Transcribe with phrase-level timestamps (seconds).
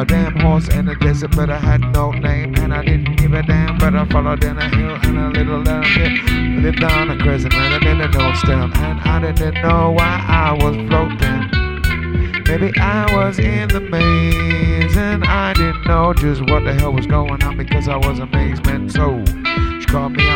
[0.00, 3.32] a damn horse in the desert, but I had no name, and I didn't give
[3.34, 3.78] a damn.
[3.78, 5.82] But I followed in a hill and a little down.
[6.62, 10.52] Lived on a crescent and in a no stem, and I didn't know why I
[10.52, 11.50] was floating.
[12.46, 17.06] Maybe I was in the maze, and I didn't know just what the hell was
[17.06, 18.92] going on because I was amazement.
[18.92, 19.24] So
[19.80, 20.28] she called me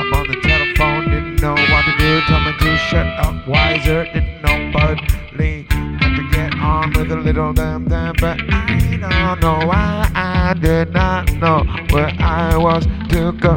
[7.35, 12.87] little damn damn, but I don't know why I did not know where I was
[13.09, 13.55] to go.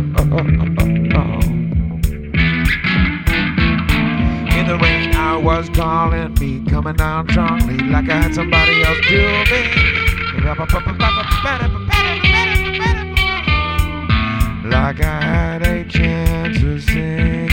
[4.57, 8.99] In the rain, I was calling me, coming down strongly like I had somebody else
[9.07, 9.61] do me.
[14.71, 17.46] Like I had a chance to singing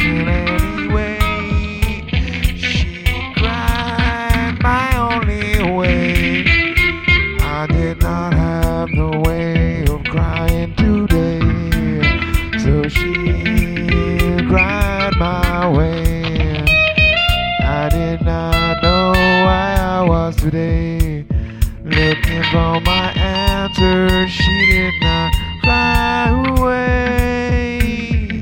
[21.94, 28.40] Looking for my answer, she did not fly away.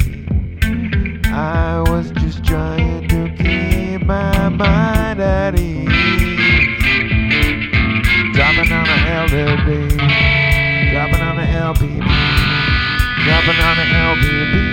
[1.27, 5.87] I was just trying to keep my mind at ease.
[8.33, 9.99] Dropping on a LLB,
[10.93, 12.01] dropping on a LPB,
[13.23, 13.85] dropping on a
[14.17, 14.72] LPB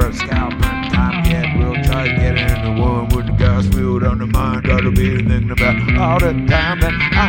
[0.00, 0.52] for a scalp.
[0.52, 4.18] And time yet, we'll try to get in the one with the gas wheel on
[4.18, 4.64] the mind.
[4.64, 7.26] Gotta be thinking about all the time that I,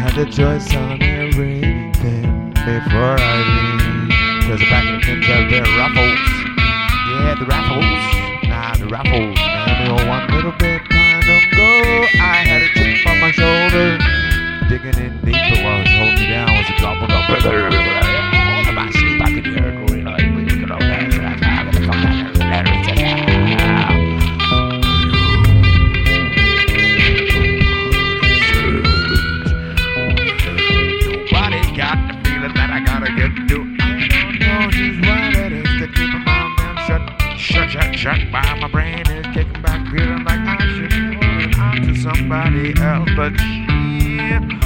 [0.03, 4.11] had the choice on everything before I leave.
[4.47, 6.21] Cause the back in the Kentucky, there are ruffles.
[7.09, 8.03] Yeah, the raffles.
[8.49, 9.35] Nah, the raffles.
[9.37, 10.90] Man, me one little bit
[14.81, 17.09] Digging in holding me down was a drop of
[18.67, 21.13] In my sleep, I could hear it going like, we could all dance.
[21.13, 22.49] And I said, I'm gonna come back and
[31.05, 33.29] Nobody got the feeling that I gotta get.
[33.29, 33.77] I don't
[34.41, 37.03] know just what it is my mouth shut,
[37.37, 38.19] shut, shut, shut.
[38.31, 42.73] While my brain is kicking back, feeling like I should be holding on to somebody
[42.81, 44.60] else, but she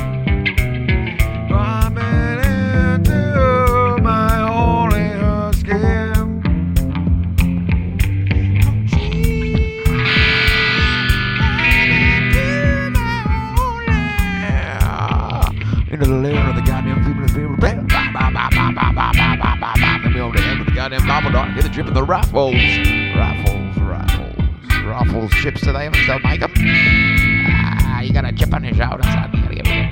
[20.93, 22.53] over the head with the drip of the raffles.
[22.53, 24.35] Raffles, raffles.
[24.85, 26.21] Raffles chips to them, 'em.
[27.47, 29.31] Ah, you got a chip on your shoulder, son.
[29.33, 29.89] You gotta give it.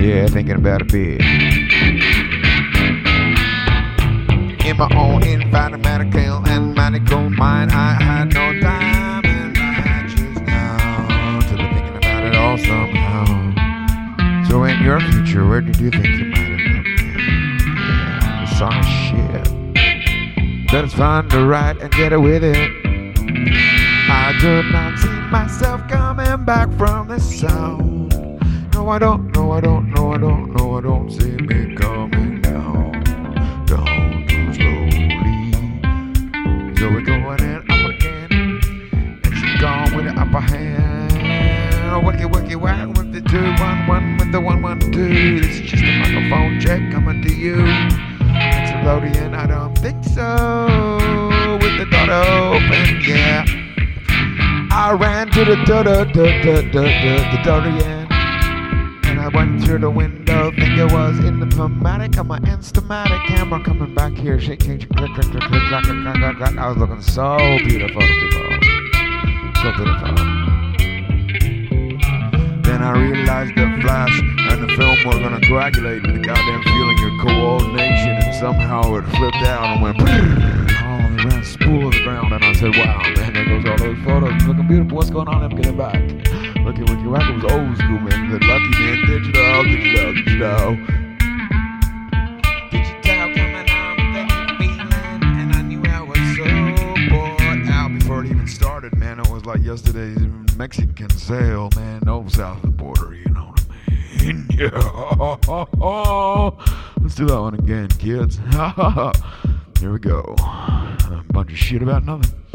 [0.00, 1.20] Yeah, thinking about a bit.
[4.64, 11.56] In my own environmental and medical mind, I had no time and matches now to
[11.56, 13.24] be thinking about it all somehow.
[14.48, 16.37] So in your future, where did you think you might
[18.60, 19.44] is shit.
[20.70, 22.70] But it's fun to write and get it with it.
[24.10, 28.12] I could not see myself coming back from this sound.
[28.74, 32.40] No, I don't, no, I don't, no, I don't, no, I don't see me coming
[32.42, 33.04] down,
[33.66, 35.52] down too slowly.
[36.76, 38.60] So we're going in up again,
[39.24, 41.12] and she's gone with the upper hand.
[42.04, 45.40] Wacky, wacky, whack with the two, one, one with the one, one, two.
[45.40, 47.87] This is just a microphone check coming to you.
[48.88, 51.58] Nickelodeon, I don't think so.
[51.60, 53.44] With the door open, yeah.
[54.70, 58.08] I ran to the door, door, door, door, the door again.
[59.04, 63.26] And I went through the window, think it was in the pneumatic of my Instamatic
[63.26, 66.56] camera coming back here, shake, shake, click, click, click, click, clack, clack, clack, clack.
[66.56, 68.58] I was looking so beautiful, people.
[69.60, 70.14] So beautiful.
[72.64, 76.98] Then I realized the flash and the film were gonna coagulate with the goddamn feeling
[77.04, 82.32] of coordination, somehow it flipped out and went all around, spool on the ground.
[82.32, 84.46] And I said, wow, man, there goes all those photos.
[84.46, 84.96] Looking beautiful.
[84.96, 85.42] What's going on?
[85.42, 85.94] Let me get it back.
[86.64, 87.28] Look at Ricky Rack.
[87.28, 88.30] It was old school, man.
[88.30, 89.06] The lucky, man.
[89.06, 90.98] Digital, digital, digital.
[98.46, 100.18] started, man, it was like yesterday's
[100.56, 103.37] Mexican sale, man, over south of the border, you know.
[107.00, 108.38] Let's do that one again, kids.
[109.80, 110.34] Here we go.
[110.38, 112.47] A bunch of shit about nothing.